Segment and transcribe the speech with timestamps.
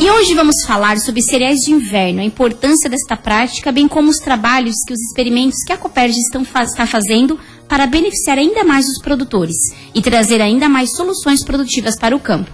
[0.00, 4.18] E hoje vamos falar sobre cereais de inverno, a importância desta prática, bem como os
[4.18, 7.36] trabalhos que os experimentos que a Copérgia está fazendo
[7.68, 9.56] para beneficiar ainda mais os produtores
[9.92, 12.48] e trazer ainda mais soluções produtivas para o campo.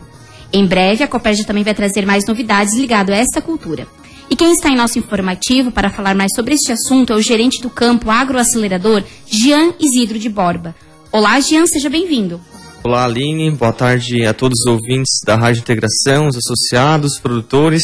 [0.54, 3.86] Em breve, a Copérgia também vai trazer mais novidades ligadas a esta cultura.
[4.30, 7.60] E quem está em nosso informativo para falar mais sobre este assunto é o gerente
[7.60, 10.74] do campo agroacelerador, Jean Isidro de Borba.
[11.12, 12.40] Olá, Jean, seja bem-vindo.
[12.86, 13.50] Olá, Aline.
[13.50, 17.82] Boa tarde a todos os ouvintes da Rádio Integração, os associados, os produtores,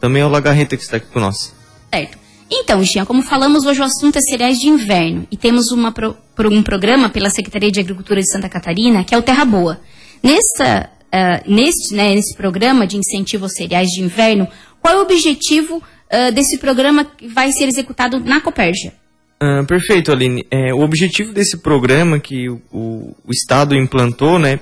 [0.00, 1.56] também ao Lagarreta que está aqui conosco.
[1.92, 2.16] Certo.
[2.48, 6.16] Então, Jean, como falamos, hoje o assunto é cereais de inverno e temos uma pro,
[6.52, 9.80] um programa pela Secretaria de Agricultura de Santa Catarina, que é o Terra Boa.
[10.22, 14.46] Nessa, uh, neste, né, nesse programa de incentivo aos cereais de inverno,
[14.80, 18.94] qual é o objetivo uh, desse programa que vai ser executado na Copérgia?
[19.40, 20.44] Uh, perfeito, Aline.
[20.50, 24.58] É, o objetivo desse programa que o, o, o, Estado implantou, né,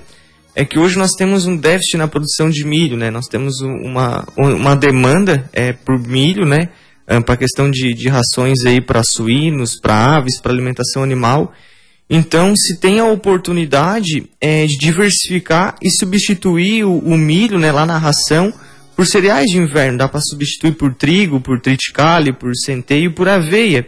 [0.55, 3.09] é que hoje nós temos um déficit na produção de milho, né?
[3.09, 6.69] Nós temos uma, uma demanda é, por milho, né,
[7.25, 11.53] para a questão de, de rações aí para suínos, para aves, para alimentação animal.
[12.09, 17.85] Então, se tem a oportunidade é, de diversificar e substituir o, o milho, né, lá
[17.85, 18.53] na ração
[18.95, 23.87] por cereais de inverno, dá para substituir por trigo, por triticale, por centeio, por aveia.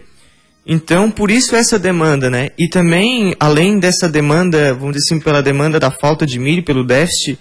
[0.65, 2.49] Então, por isso essa demanda, né?
[2.57, 6.83] E também, além dessa demanda, vamos dizer assim, pela demanda da falta de milho, pelo
[6.83, 7.39] déficit,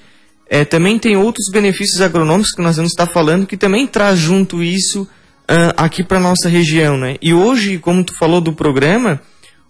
[0.49, 4.63] é, também tem outros benefícios agronômicos que nós vamos estar falando que também traz junto
[4.63, 7.17] isso uh, aqui para nossa região, né?
[7.21, 9.21] E hoje, como tu falou do programa,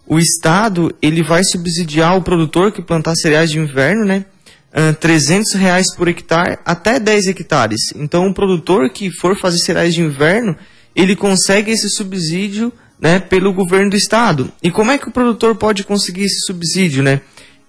[0.07, 4.25] o Estado ele vai subsidiar o produtor que plantar cereais de inverno, né?
[4.73, 7.81] Uh, 300 reais por hectare até 10 hectares.
[7.97, 10.57] Então, o produtor que for fazer cereais de inverno,
[10.95, 14.53] ele consegue esse subsídio né, pelo governo do estado.
[14.63, 17.21] E como é que o produtor pode conseguir esse subsídio, né?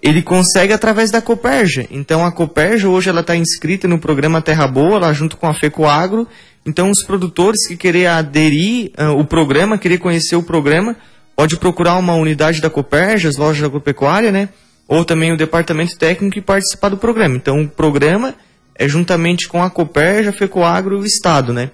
[0.02, 1.85] Ele consegue através da Coperja.
[1.91, 5.53] Então a Coperja hoje ela está inscrita no programa Terra Boa, lá junto com a
[5.53, 6.27] FECOAGRO.
[6.66, 10.95] Então os produtores que querem aderir uh, o programa, querer conhecer o programa,
[11.35, 14.50] pode procurar uma unidade da Coperja, as lojas agropecuária, né?
[14.88, 17.35] Ou também o departamento técnico e participar do programa.
[17.35, 18.35] Então o programa
[18.75, 21.72] é juntamente com a Coperja, a FECOAGRO e o Estado, né?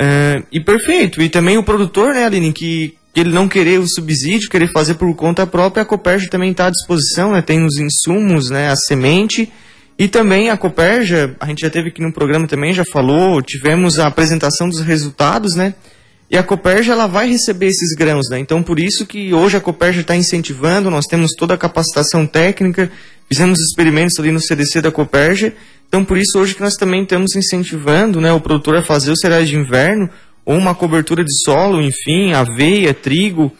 [0.00, 1.20] Uh, e perfeito.
[1.20, 4.94] E também o produtor, né, Aline, que, que ele não querer o subsídio, querer fazer
[4.94, 7.42] por conta própria, a Coperja também está à disposição, né?
[7.42, 8.68] Tem os insumos, né?
[8.68, 9.52] A semente.
[9.98, 13.98] E também a Coperja, a gente já teve aqui no programa também, já falou, tivemos
[13.98, 15.74] a apresentação dos resultados, né?
[16.30, 18.38] E a Coperja ela vai receber esses grãos, né?
[18.38, 22.88] Então por isso que hoje a Coperja está incentivando, nós temos toda a capacitação técnica,
[23.28, 25.52] fizemos experimentos ali no CDC da Coperja
[25.88, 29.18] então, por isso, hoje que nós também estamos incentivando né, o produtor a fazer os
[29.20, 30.08] cereais de inverno,
[30.44, 33.50] ou uma cobertura de solo, enfim, aveia, trigo,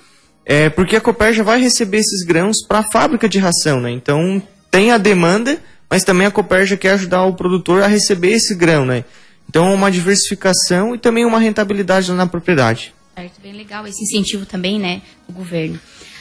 [0.45, 3.81] é, porque a já vai receber esses grãos para a fábrica de ração.
[3.81, 3.91] Né?
[3.91, 8.55] Então, tem a demanda, mas também a já quer ajudar o produtor a receber esse
[8.55, 8.85] grão.
[8.85, 9.05] Né?
[9.49, 12.95] Então, uma diversificação e também uma rentabilidade na propriedade.
[13.15, 15.79] Certo, bem legal esse incentivo também, né, do governo.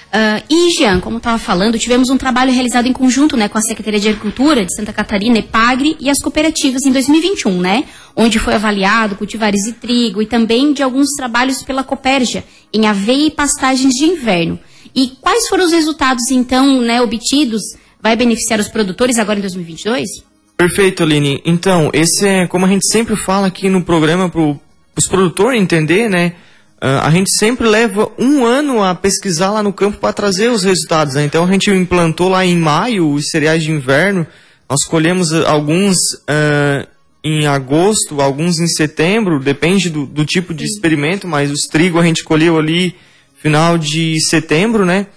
[0.08, 3.62] Uh, e, Jean, como estava falando, tivemos um trabalho realizado em conjunto né, com a
[3.62, 7.84] Secretaria de Agricultura de Santa Catarina, EPAGRE, e as cooperativas em 2021, né?
[8.16, 13.28] Onde foi avaliado cultivares de trigo e também de alguns trabalhos pela Copérgia em aveia
[13.28, 14.58] e pastagens de inverno.
[14.96, 17.62] E quais foram os resultados, então, né, obtidos?
[18.02, 20.08] Vai beneficiar os produtores agora em 2022?
[20.56, 21.42] Perfeito, Aline.
[21.46, 26.10] Então, esse é, como a gente sempre fala aqui no programa, para os produtores entender,
[26.10, 26.34] né?
[26.80, 30.64] Uh, a gente sempre leva um ano a pesquisar lá no campo para trazer os
[30.64, 31.16] resultados.
[31.16, 31.26] Né?
[31.26, 34.28] Então a gente implantou lá em maio os cereais de inverno.
[34.70, 36.88] Nós colhemos ah, alguns uh,
[37.24, 42.04] em agosto, alguns em setembro, depende do, do tipo de experimento, mas os trigo a
[42.04, 42.96] gente colheu ali
[43.42, 45.08] final de setembro, né?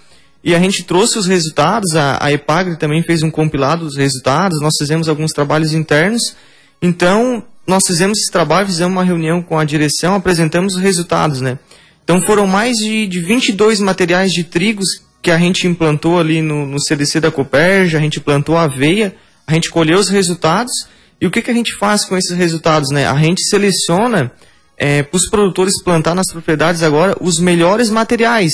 [0.43, 4.59] E a gente trouxe os resultados, a, a EPAGRE também fez um compilado dos resultados,
[4.59, 6.35] nós fizemos alguns trabalhos internos.
[6.81, 11.57] Então, nós fizemos esse trabalho, fizemos uma reunião com a direção, apresentamos os resultados, né?
[12.03, 14.87] Então foram mais de, de 22 materiais de trigos
[15.21, 19.53] que a gente implantou ali no, no CDC da Coperja, a gente plantou aveia, a
[19.53, 20.73] gente colheu os resultados
[21.19, 23.07] e o que, que a gente faz com esses resultados, né?
[23.07, 24.31] A gente seleciona
[24.75, 28.51] é, para os produtores plantar nas propriedades agora os melhores materiais,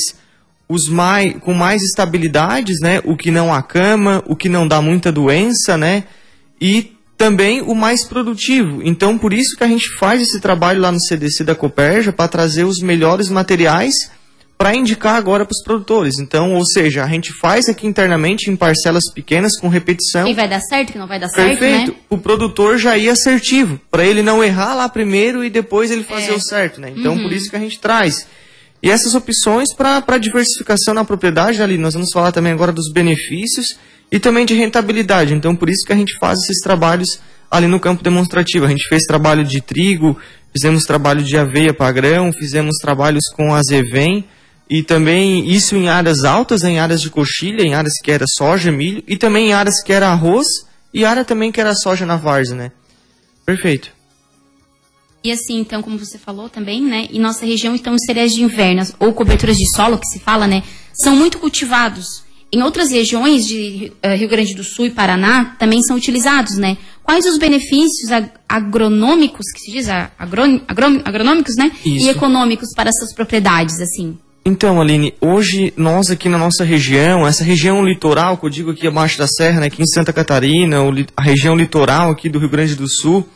[0.68, 3.00] os mais com mais estabilidades, né?
[3.06, 6.04] O que não acama, o que não dá muita doença, né?
[6.60, 8.82] E também o mais produtivo.
[8.84, 12.28] Então, por isso que a gente faz esse trabalho lá no CDC da Coperja para
[12.28, 13.94] trazer os melhores materiais
[14.58, 16.18] para indicar agora para os produtores.
[16.20, 20.28] Então, ou seja, a gente faz aqui internamente em parcelas pequenas com repetição.
[20.28, 21.92] E vai dar certo, que não vai dar certo, Perfeito.
[21.92, 21.98] Né?
[22.10, 26.32] O produtor já ia assertivo, para ele não errar lá primeiro e depois ele fazer
[26.32, 26.36] é.
[26.36, 26.92] o certo, né?
[26.96, 27.24] Então, uhum.
[27.24, 28.28] por isso que a gente traz.
[28.82, 33.78] E essas opções para diversificação na propriedade, ali, nós vamos falar também agora dos benefícios
[34.12, 35.34] e também de rentabilidade.
[35.34, 37.20] Então, por isso que a gente faz esses trabalhos
[37.50, 38.66] ali no campo demonstrativo.
[38.66, 40.18] A gente fez trabalho de trigo,
[40.52, 44.26] fizemos trabalho de aveia padrão, fizemos trabalhos com azevém,
[44.70, 48.72] e também isso em áreas altas, em áreas de coxilha, em áreas que era soja,
[48.72, 50.48] milho, e também em áreas que era arroz,
[50.94, 52.72] e área também que era soja na várzea, né?
[53.46, 53.92] Perfeito.
[55.24, 57.08] E assim, então, como você falou também, né?
[57.12, 60.48] Em nossa região, então, os cereais de inverno, ou coberturas de solo, que se fala,
[60.48, 60.64] né?
[60.94, 62.24] São muito cultivados.
[62.52, 66.78] Em outras regiões de uh, Rio Grande do Sul e Paraná, também são utilizados, né?
[67.04, 71.72] Quais os benefícios ag agronômicos, que se diz, agron agron agronômicos, né?
[71.86, 72.06] Isso.
[72.06, 74.18] E econômicos para essas propriedades, assim?
[74.46, 78.88] Então, Aline, hoje nós aqui na nossa região, essa região litoral, que eu digo aqui
[78.88, 80.78] abaixo da serra, né, aqui em Santa Catarina,
[81.18, 83.28] a região litoral aqui do Rio Grande do Sul,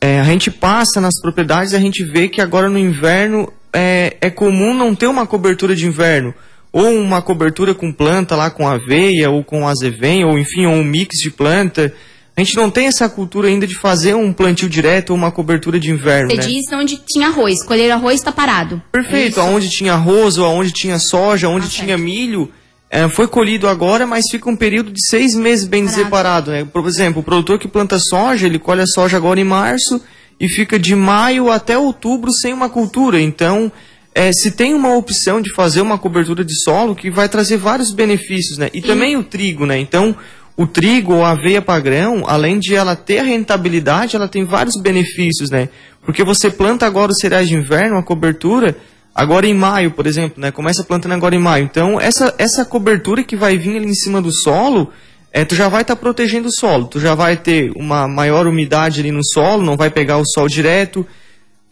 [0.00, 4.16] é, a gente passa nas propriedades e a gente vê que agora no inverno é,
[4.22, 6.32] é comum não ter uma cobertura de inverno.
[6.72, 10.84] Ou uma cobertura com planta lá com aveia, ou com azevém, ou enfim, ou um
[10.84, 11.92] mix de planta.
[12.34, 15.78] A gente não tem essa cultura ainda de fazer um plantio direto ou uma cobertura
[15.78, 16.30] de inverno.
[16.30, 16.42] Você né?
[16.42, 18.80] diz onde tinha arroz, colher arroz está parado.
[18.90, 22.02] Perfeito, é aonde tinha arroz, ou aonde tinha soja, onde ah, tinha certo.
[22.02, 22.50] milho,
[22.90, 26.02] é, foi colhido agora, mas fica um período de seis meses bem Parado.
[26.02, 26.50] separado.
[26.50, 26.64] Né?
[26.64, 30.00] Por exemplo, o produtor que planta soja, ele colhe a soja agora em março
[30.40, 33.20] e fica de maio até outubro sem uma cultura.
[33.20, 33.70] Então,
[34.14, 37.92] é, se tem uma opção de fazer uma cobertura de solo que vai trazer vários
[37.92, 38.68] benefícios, né?
[38.74, 38.86] E Sim.
[38.86, 39.78] também o trigo, né?
[39.78, 40.14] Então,
[40.56, 44.80] o trigo ou a aveia padrão, além de ela ter a rentabilidade, ela tem vários
[44.80, 45.68] benefícios, né?
[46.04, 48.76] Porque você planta agora os cereais de inverno, a cobertura,
[49.14, 50.50] agora em maio, por exemplo, né?
[50.50, 51.64] Começa plantando agora em maio.
[51.64, 54.90] Então, essa, essa cobertura que vai vir ali em cima do solo,
[55.32, 56.86] é, tu já vai estar tá protegendo o solo.
[56.86, 60.48] Tu já vai ter uma maior umidade ali no solo, não vai pegar o sol
[60.48, 61.06] direto.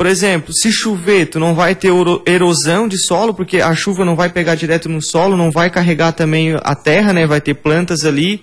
[0.00, 1.93] Por exemplo, se chover, tu não vai ter
[2.25, 6.12] erosão de solo, porque a chuva não vai pegar direto no solo, não vai carregar
[6.12, 7.26] também a terra, né?
[7.26, 8.43] Vai ter plantas ali.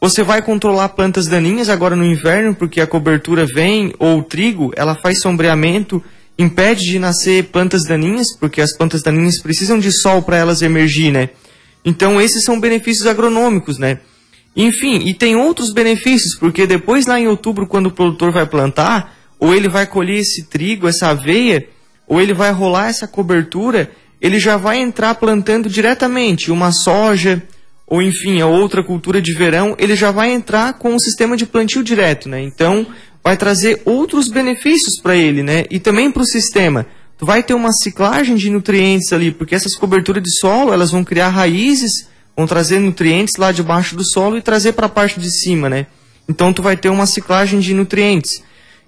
[0.00, 4.72] Você vai controlar plantas daninhas agora no inverno, porque a cobertura vem, ou o trigo,
[4.74, 6.02] ela faz sombreamento
[6.36, 11.12] impede de nascer plantas daninhas, porque as plantas daninhas precisam de sol para elas emergir,
[11.12, 11.30] né?
[11.84, 14.00] Então esses são benefícios agronômicos, né?
[14.56, 19.16] Enfim, e tem outros benefícios, porque depois lá em outubro, quando o produtor vai plantar,
[19.38, 21.66] ou ele vai colher esse trigo, essa aveia,
[22.06, 23.90] ou ele vai rolar essa cobertura,
[24.20, 27.42] ele já vai entrar plantando diretamente uma soja,
[27.86, 31.46] ou enfim, a outra cultura de verão, ele já vai entrar com um sistema de
[31.46, 32.42] plantio direto, né?
[32.42, 32.86] Então,
[33.22, 35.64] vai trazer outros benefícios para ele, né?
[35.70, 36.86] E também para o sistema.
[37.16, 41.02] Tu vai ter uma ciclagem de nutrientes ali, porque essas coberturas de solo, elas vão
[41.02, 45.30] criar raízes, vão trazer nutrientes lá debaixo do solo e trazer para a parte de
[45.30, 45.86] cima, né?
[46.28, 48.42] Então tu vai ter uma ciclagem de nutrientes.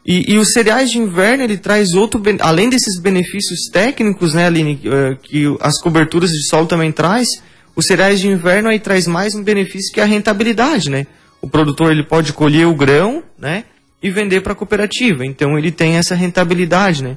[0.04, 4.80] E, e os cereais de inverno, ele traz outro, além desses benefícios técnicos, né, Aline,
[4.84, 7.28] eh, que as coberturas de solo também traz,
[7.76, 11.06] os cereais de inverno aí traz mais um benefício que é a rentabilidade, né?
[11.40, 13.64] O produtor ele pode colher o grão, né?
[14.02, 15.24] e vender para a cooperativa.
[15.24, 17.16] Então ele tem essa rentabilidade, né?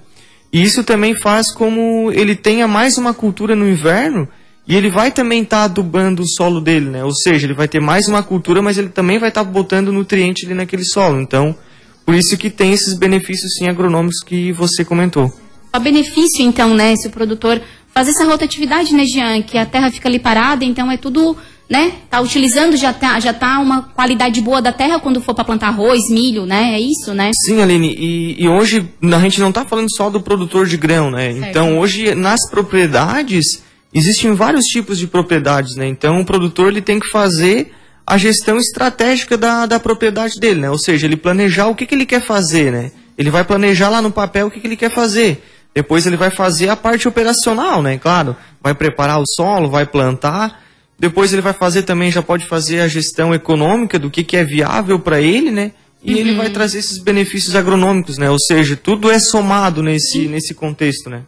[0.51, 4.27] E isso também faz como ele tenha mais uma cultura no inverno
[4.67, 7.03] e ele vai também estar tá adubando o solo dele, né?
[7.03, 9.91] Ou seja, ele vai ter mais uma cultura, mas ele também vai estar tá botando
[9.91, 11.19] nutriente ali naquele solo.
[11.19, 11.55] Então,
[12.05, 15.33] por isso que tem esses benefícios sim agronômicos que você comentou.
[15.75, 17.61] O benefício, então, né, se o produtor
[17.93, 21.35] fazer essa rotatividade, né, Jean, que a terra fica ali parada, então é tudo
[21.69, 21.93] né?
[22.09, 25.69] Tá utilizando, já tá, já tá uma qualidade boa da terra quando for para plantar
[25.69, 26.75] arroz, milho, né?
[26.75, 27.31] É isso, né?
[27.45, 31.09] Sim, Aline, e, e hoje a gente não está falando só do produtor de grão,
[31.09, 31.33] né?
[31.33, 31.49] Certo.
[31.49, 33.63] Então hoje nas propriedades
[33.93, 35.87] existem vários tipos de propriedades, né?
[35.87, 37.71] Então o produtor ele tem que fazer
[38.05, 40.69] a gestão estratégica da, da propriedade dele, né?
[40.69, 42.91] Ou seja, ele planejar o que, que ele quer fazer, né?
[43.17, 45.43] Ele vai planejar lá no papel o que, que ele quer fazer.
[45.73, 47.97] Depois ele vai fazer a parte operacional, né?
[47.97, 50.63] Claro, vai preparar o solo, vai plantar
[51.03, 54.43] depois ele vai fazer também, já pode fazer a gestão econômica do que, que é
[54.45, 55.73] viável para ele, né?
[56.01, 56.19] E uhum.
[56.19, 58.29] ele vai trazer esses benefícios agronômicos, né?
[58.29, 61.23] Ou seja, tudo é somado nesse, nesse contexto, né?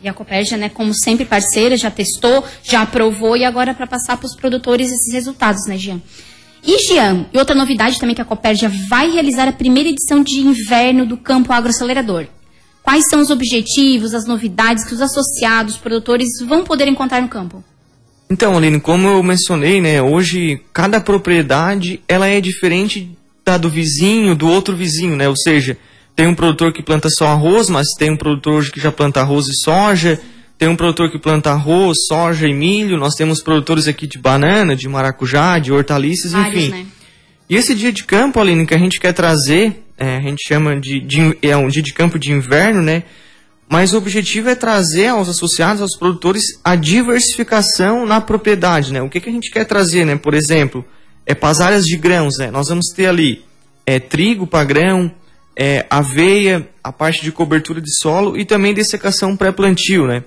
[0.00, 3.86] E a Copérgia, né, como sempre parceira, já testou, já aprovou e agora é para
[3.86, 6.00] passar para os produtores esses resultados, né, Jean?
[6.64, 10.40] E Jean, e outra novidade também que a Copérgia vai realizar a primeira edição de
[10.40, 12.26] inverno do Campo Agroacelerador.
[12.82, 17.62] Quais são os objetivos, as novidades que os associados, produtores vão poder encontrar no campo?
[18.30, 24.34] Então, Aline, como eu mencionei, né, hoje cada propriedade ela é diferente da do vizinho,
[24.34, 25.26] do outro vizinho, né?
[25.28, 25.78] Ou seja,
[26.18, 29.20] tem um produtor que planta só arroz, mas tem um produtor hoje que já planta
[29.20, 30.20] arroz e soja,
[30.58, 34.74] tem um produtor que planta arroz, soja e milho, nós temos produtores aqui de banana,
[34.74, 36.70] de maracujá, de hortaliças, Vários, enfim.
[36.72, 36.86] Né?
[37.48, 40.80] E esse dia de campo, Aline, que a gente quer trazer, é, a gente chama
[40.80, 43.04] de, de, é um dia de campo de inverno, né?
[43.68, 49.00] mas o objetivo é trazer aos associados, aos produtores, a diversificação na propriedade, né?
[49.00, 50.16] O que, que a gente quer trazer, né?
[50.16, 50.84] Por exemplo,
[51.24, 52.50] é para as áreas de grãos, né?
[52.50, 53.44] Nós vamos ter ali
[53.86, 55.12] é, trigo para grão,
[55.58, 60.22] é, aveia, a parte de cobertura de solo e também dessecação pré-plantio, né?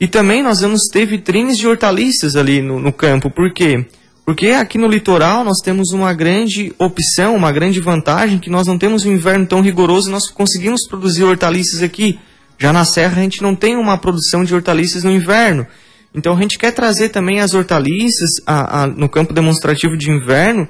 [0.00, 3.84] E também nós vamos ter vitrines de hortaliças ali no, no campo, por quê?
[4.24, 8.78] Porque aqui no litoral nós temos uma grande opção, uma grande vantagem, que nós não
[8.78, 12.18] temos um inverno tão rigoroso e nós conseguimos produzir hortaliças aqui.
[12.58, 15.66] Já na serra a gente não tem uma produção de hortaliças no inverno.
[16.14, 20.66] Então a gente quer trazer também as hortaliças a, a, no campo demonstrativo de inverno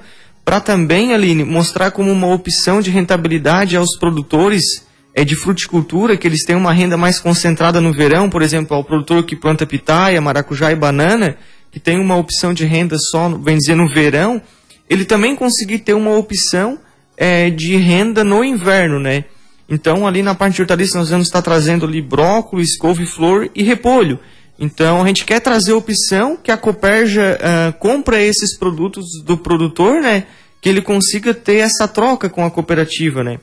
[0.50, 6.26] para também, Aline, mostrar como uma opção de rentabilidade aos produtores é, de fruticultura, que
[6.26, 10.20] eles têm uma renda mais concentrada no verão, por exemplo, ao produtor que planta pitaia,
[10.20, 11.36] maracujá e banana,
[11.70, 14.42] que tem uma opção de renda só, bem dizer, no verão,
[14.88, 16.80] ele também conseguir ter uma opção
[17.16, 19.26] é, de renda no inverno, né?
[19.68, 24.18] Então, ali na parte de hortaliças, nós vamos estar trazendo ali brócolis, couve-flor e repolho.
[24.60, 29.38] Então a gente quer trazer a opção que a Coperja uh, compra esses produtos do
[29.38, 30.26] produtor, né?
[30.60, 33.38] Que ele consiga ter essa troca com a cooperativa, né?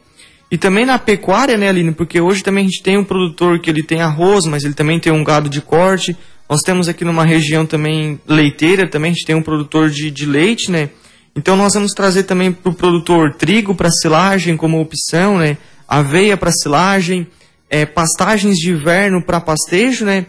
[0.51, 1.91] E também na pecuária, né, Aline?
[1.91, 4.99] Porque hoje também a gente tem um produtor que ele tem arroz, mas ele também
[4.99, 6.15] tem um gado de corte.
[6.47, 10.25] Nós temos aqui numa região também leiteira, também a gente tem um produtor de, de
[10.27, 10.89] leite, né?
[11.35, 15.57] Então nós vamos trazer também para o produtor trigo para silagem como opção, né?
[15.87, 17.27] Aveia para silagem,
[17.69, 20.27] é, pastagens de inverno para pastejo, né?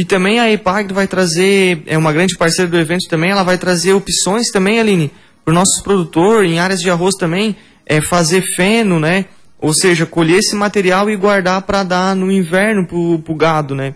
[0.00, 3.58] E também a EPAG vai trazer, é uma grande parceira do evento também, ela vai
[3.58, 5.10] trazer opções também, Aline,
[5.44, 7.54] para o nosso produtor, em áreas de arroz também,
[7.84, 9.26] é fazer feno, né?
[9.58, 13.94] Ou seja, colher esse material e guardar para dar no inverno para o gado, né?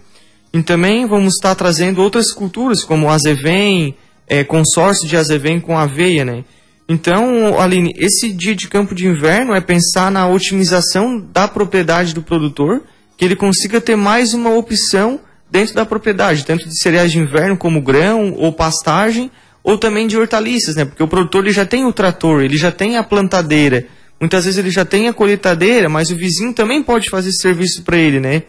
[0.52, 3.96] E também vamos estar trazendo outras culturas, como azevém,
[4.28, 6.44] é, consórcio de azevém com aveia, né?
[6.87, 12.20] Então, Aline, esse dia de campo de inverno é pensar na otimização da propriedade do
[12.20, 12.82] produtor,
[13.16, 15.18] que ele consiga ter mais uma opção
[15.54, 19.30] dentro da propriedade, tanto de cereais de inverno como grão ou pastagem,
[19.62, 20.84] ou também de hortaliças, né?
[20.84, 23.87] Porque o produtor ele já tem o trator, ele já tem a plantadeira,
[24.20, 27.84] muitas vezes ele já tem a colheitadeira, mas o vizinho também pode fazer esse serviço
[27.84, 28.42] para ele, né?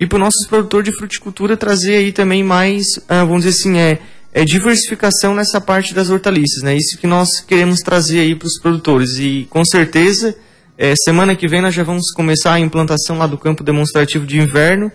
[0.00, 3.78] E para o nosso produtor de fruticultura trazer aí também mais, ah, vamos dizer assim,
[3.78, 3.98] é,
[4.32, 6.74] é diversificação nessa parte das hortaliças, né?
[6.74, 10.34] Isso que nós queremos trazer aí para os produtores e com certeza
[10.78, 14.38] é, semana que vem nós já vamos começar a implantação lá do campo demonstrativo de
[14.38, 14.90] inverno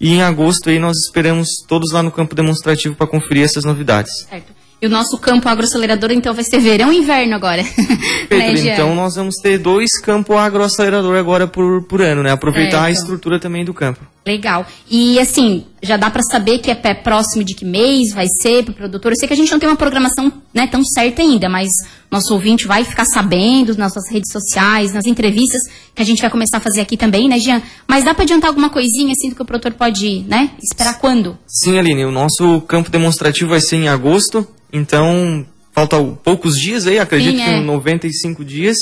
[0.00, 4.12] e em agosto aí nós esperamos todos lá no campo demonstrativo para conferir essas novidades.
[4.28, 4.54] Certo.
[4.80, 7.64] E o nosso campo agroacelerador, então, vai ser verão e inverno agora.
[8.28, 12.30] Perfeito, né, então nós vamos ter dois campos agroacelerador agora por, por ano, né?
[12.30, 12.84] Aproveitar certo.
[12.84, 14.00] a estrutura também do campo.
[14.26, 14.66] Legal.
[14.90, 18.64] E assim, já dá para saber que é pé próximo de que mês vai ser
[18.64, 19.12] para o produtor?
[19.12, 21.68] Eu sei que a gente não tem uma programação né, tão certa ainda, mas
[22.10, 25.62] nosso ouvinte vai ficar sabendo nas nossas redes sociais, nas entrevistas
[25.94, 27.62] que a gente vai começar a fazer aqui também, né, Jean?
[27.86, 30.50] Mas dá para adiantar alguma coisinha assim do que o produtor pode, né?
[30.60, 31.38] Esperar quando?
[31.46, 36.98] Sim, Aline, o nosso campo demonstrativo vai ser em agosto, então falta poucos dias aí,
[36.98, 37.60] acredito Sim, é.
[37.60, 38.76] que 95 dias.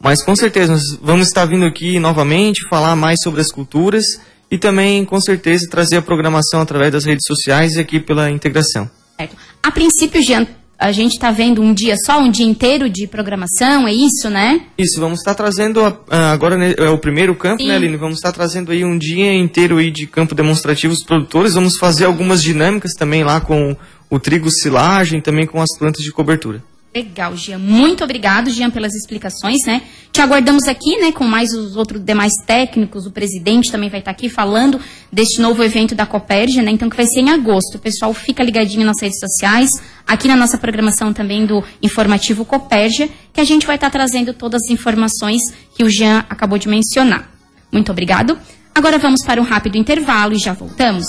[0.00, 4.04] Mas com certeza nós vamos estar vindo aqui novamente falar mais sobre as culturas
[4.50, 8.90] e também, com certeza, trazer a programação através das redes sociais e aqui pela integração.
[9.16, 9.36] Certo.
[9.62, 10.46] A princípio, Jean,
[10.78, 14.60] a gente está vendo um dia só, um dia inteiro de programação, é isso, né?
[14.78, 17.68] Isso, vamos estar trazendo, agora né, é o primeiro campo, né, Sim.
[17.68, 17.96] né, Aline?
[17.96, 22.04] Vamos estar trazendo aí um dia inteiro aí de campo demonstrativo os produtores, vamos fazer
[22.04, 23.76] algumas dinâmicas também lá com
[24.08, 26.62] o trigo silagem, também com as plantas de cobertura.
[26.98, 27.58] Legal, Gian.
[27.58, 29.82] Muito obrigado, Gian, pelas explicações, né?
[30.10, 33.06] Te aguardamos aqui, né, com mais os outros demais técnicos.
[33.06, 34.80] O presidente também vai estar aqui falando
[35.12, 36.72] deste novo evento da Copérgia, né?
[36.72, 37.76] Então, que vai ser em agosto.
[37.76, 39.70] O pessoal fica ligadinho nas redes sociais,
[40.04, 44.60] aqui na nossa programação também do informativo Copérgia, que a gente vai estar trazendo todas
[44.64, 45.40] as informações
[45.76, 47.30] que o Jean acabou de mencionar.
[47.70, 48.36] Muito obrigado.
[48.74, 51.06] Agora vamos para um rápido intervalo e já voltamos.